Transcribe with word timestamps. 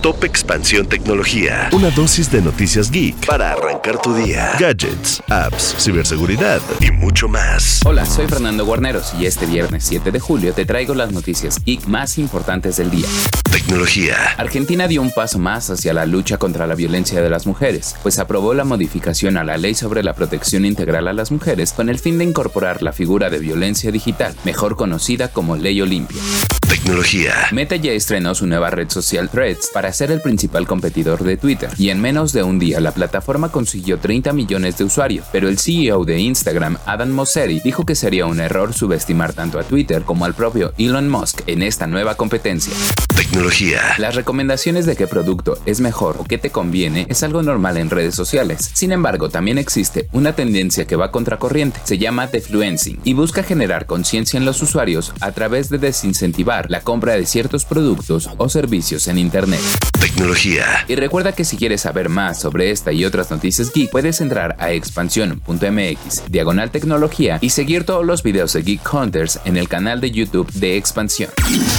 Top 0.00 0.22
Expansión 0.22 0.86
Tecnología. 0.86 1.70
Una 1.72 1.90
dosis 1.90 2.30
de 2.30 2.40
noticias 2.40 2.88
geek 2.88 3.26
para 3.26 3.50
arrancar 3.54 4.00
tu 4.00 4.14
día. 4.14 4.52
Gadgets, 4.56 5.20
apps, 5.28 5.74
ciberseguridad 5.76 6.60
y 6.80 6.92
mucho 6.92 7.26
más. 7.26 7.80
Hola, 7.84 8.06
soy 8.06 8.28
Fernando 8.28 8.64
Guarneros 8.64 9.12
y 9.18 9.26
este 9.26 9.44
viernes 9.44 9.82
7 9.88 10.12
de 10.12 10.20
julio 10.20 10.52
te 10.52 10.64
traigo 10.64 10.94
las 10.94 11.10
noticias 11.10 11.60
geek 11.64 11.86
más 11.86 12.16
importantes 12.16 12.76
del 12.76 12.92
día. 12.92 13.08
Tecnología. 13.50 14.14
Argentina 14.36 14.86
dio 14.86 15.02
un 15.02 15.10
paso 15.10 15.40
más 15.40 15.68
hacia 15.68 15.92
la 15.92 16.06
lucha 16.06 16.38
contra 16.38 16.68
la 16.68 16.76
violencia 16.76 17.20
de 17.20 17.30
las 17.30 17.44
mujeres, 17.44 17.96
pues 18.04 18.20
aprobó 18.20 18.54
la 18.54 18.62
modificación 18.62 19.36
a 19.36 19.42
la 19.42 19.56
ley 19.56 19.74
sobre 19.74 20.04
la 20.04 20.14
protección 20.14 20.64
integral 20.64 21.08
a 21.08 21.12
las 21.12 21.32
mujeres 21.32 21.72
con 21.72 21.88
el 21.88 21.98
fin 21.98 22.18
de 22.18 22.24
incorporar 22.24 22.82
la 22.82 22.92
figura 22.92 23.30
de 23.30 23.40
violencia 23.40 23.90
digital, 23.90 24.32
mejor 24.44 24.76
conocida 24.76 25.26
como 25.26 25.56
Ley 25.56 25.80
Olimpia. 25.80 26.22
Tecnología. 26.68 27.32
Meta 27.50 27.76
ya 27.76 27.92
estrenó 27.92 28.34
su 28.34 28.46
nueva 28.46 28.68
red 28.68 28.90
social 28.90 29.30
Threads 29.30 29.70
para 29.72 29.90
ser 29.90 30.10
el 30.10 30.20
principal 30.20 30.66
competidor 30.66 31.24
de 31.24 31.38
Twitter, 31.38 31.70
y 31.78 31.88
en 31.88 31.98
menos 32.00 32.34
de 32.34 32.42
un 32.42 32.58
día 32.58 32.78
la 32.80 32.92
plataforma 32.92 33.50
consiguió 33.50 33.98
30 33.98 34.34
millones 34.34 34.76
de 34.76 34.84
usuarios, 34.84 35.26
pero 35.32 35.48
el 35.48 35.58
CEO 35.58 36.04
de 36.04 36.18
Instagram, 36.18 36.76
Adam 36.84 37.10
Mosseri, 37.10 37.60
dijo 37.60 37.86
que 37.86 37.94
sería 37.94 38.26
un 38.26 38.38
error 38.40 38.74
subestimar 38.74 39.32
tanto 39.32 39.58
a 39.58 39.64
Twitter 39.64 40.02
como 40.02 40.26
al 40.26 40.34
propio 40.34 40.74
Elon 40.76 41.08
Musk 41.08 41.40
en 41.46 41.62
esta 41.62 41.86
nueva 41.86 42.16
competencia. 42.16 42.74
Tecnología. 43.16 43.80
Las 43.96 44.14
recomendaciones 44.14 44.84
de 44.86 44.94
qué 44.94 45.06
producto 45.06 45.58
es 45.66 45.80
mejor 45.80 46.16
o 46.18 46.24
qué 46.24 46.38
te 46.38 46.50
conviene 46.50 47.06
es 47.08 47.22
algo 47.22 47.42
normal 47.42 47.78
en 47.78 47.90
redes 47.90 48.14
sociales. 48.14 48.70
Sin 48.74 48.92
embargo, 48.92 49.28
también 49.28 49.58
existe 49.58 50.08
una 50.12 50.34
tendencia 50.34 50.86
que 50.86 50.96
va 50.96 51.10
contracorriente. 51.10 51.80
Se 51.84 51.98
llama 51.98 52.26
defluencing 52.26 53.00
y 53.04 53.14
busca 53.14 53.42
generar 53.42 53.86
conciencia 53.86 54.38
en 54.38 54.44
los 54.44 54.62
usuarios 54.62 55.12
a 55.20 55.32
través 55.32 55.68
de 55.68 55.78
desincentivar 55.78 56.57
la 56.68 56.80
compra 56.80 57.14
de 57.14 57.26
ciertos 57.26 57.64
productos 57.64 58.28
o 58.36 58.48
servicios 58.48 59.06
en 59.08 59.18
Internet. 59.18 59.60
Tecnología. 60.00 60.84
Y 60.86 60.94
recuerda 60.94 61.32
que 61.32 61.44
si 61.44 61.56
quieres 61.56 61.80
saber 61.82 62.08
más 62.08 62.40
sobre 62.40 62.70
esta 62.70 62.92
y 62.92 63.04
otras 63.04 63.30
noticias 63.30 63.72
geek, 63.72 63.90
puedes 63.90 64.20
entrar 64.20 64.54
a 64.58 64.72
expansión.mx, 64.72 66.30
diagonal 66.30 66.70
tecnología 66.70 67.38
y 67.40 67.50
seguir 67.50 67.84
todos 67.84 68.06
los 68.06 68.22
videos 68.22 68.52
de 68.52 68.62
Geek 68.62 68.94
Hunters 68.94 69.40
en 69.44 69.56
el 69.56 69.68
canal 69.68 70.00
de 70.00 70.10
YouTube 70.10 70.50
de 70.52 70.76
Expansión. 70.76 71.30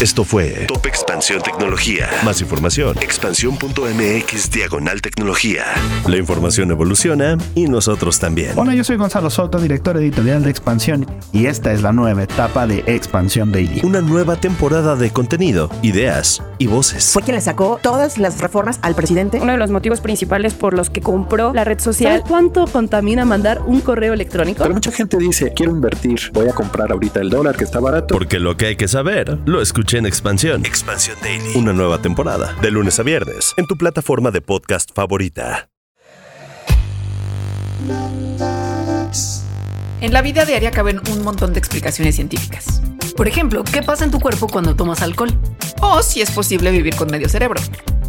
Esto 0.00 0.24
fue 0.24 0.66
Top 0.66 0.86
Expansión 0.86 1.42
Tecnología. 1.42 2.08
Más 2.24 2.40
información. 2.40 2.96
Expansión.mx 3.00 4.50
diagonal 4.50 5.00
tecnología. 5.00 5.64
La 6.06 6.16
información 6.16 6.70
evoluciona 6.70 7.38
y 7.54 7.66
nosotros 7.66 8.18
también. 8.18 8.52
Hola, 8.56 8.74
yo 8.74 8.84
soy 8.84 8.96
Gonzalo 8.96 9.30
Soto, 9.30 9.58
director 9.58 9.96
editorial 9.96 10.42
de 10.42 10.50
Expansión, 10.50 11.06
y 11.32 11.46
esta 11.46 11.72
es 11.72 11.82
la 11.82 11.92
nueva 11.92 12.22
etapa 12.24 12.66
de 12.66 12.82
Expansión 12.86 13.52
Daily. 13.52 13.80
Una 13.84 14.00
nueva 14.00 14.36
temporada 14.36 14.96
de 14.96 15.10
contenido, 15.10 15.70
ideas 15.82 16.42
y 16.58 16.66
voces. 16.66 17.12
Fue 17.12 17.22
quien 17.22 17.36
le 17.36 17.40
sacó 17.40 17.78
todas 17.82 18.07
las 18.16 18.40
reformas 18.40 18.78
al 18.80 18.94
presidente. 18.94 19.40
Uno 19.42 19.52
de 19.52 19.58
los 19.58 19.70
motivos 19.70 20.00
principales 20.00 20.54
por 20.54 20.72
los 20.72 20.88
que 20.88 21.02
compró 21.02 21.52
la 21.52 21.64
red 21.64 21.78
social. 21.80 22.12
¿Sabes 22.12 22.28
cuánto 22.28 22.66
contamina 22.66 23.26
mandar 23.26 23.60
un 23.66 23.80
correo 23.82 24.14
electrónico? 24.14 24.62
Pero 24.62 24.74
mucha 24.74 24.92
gente 24.92 25.18
dice, 25.18 25.52
quiero 25.54 25.72
invertir, 25.72 26.18
voy 26.32 26.48
a 26.48 26.52
comprar 26.52 26.90
ahorita 26.90 27.20
el 27.20 27.28
dólar 27.28 27.56
que 27.56 27.64
está 27.64 27.80
barato. 27.80 28.14
Porque 28.14 28.38
lo 28.38 28.56
que 28.56 28.66
hay 28.66 28.76
que 28.76 28.88
saber, 28.88 29.38
lo 29.44 29.60
escuché 29.60 29.98
en 29.98 30.06
Expansión. 30.06 30.64
Expansión 30.64 31.16
Daily. 31.20 31.56
Una 31.56 31.72
nueva 31.72 32.00
temporada, 32.00 32.54
de 32.62 32.70
lunes 32.70 32.98
a 32.98 33.02
viernes, 33.02 33.52
en 33.56 33.66
tu 33.66 33.76
plataforma 33.76 34.30
de 34.30 34.40
podcast 34.40 34.90
favorita. 34.94 35.68
En 40.00 40.12
la 40.12 40.22
vida 40.22 40.44
diaria 40.44 40.70
caben 40.70 41.00
un 41.10 41.22
montón 41.22 41.52
de 41.52 41.58
explicaciones 41.58 42.14
científicas. 42.14 42.80
Por 43.16 43.26
ejemplo, 43.26 43.64
¿qué 43.64 43.82
pasa 43.82 44.04
en 44.04 44.12
tu 44.12 44.20
cuerpo 44.20 44.46
cuando 44.46 44.76
tomas 44.76 45.02
alcohol? 45.02 45.30
O 45.80 46.02
si 46.02 46.20
es 46.20 46.30
posible 46.30 46.70
vivir 46.70 46.94
con 46.94 47.10
medio 47.10 47.28
cerebro. 47.28 47.60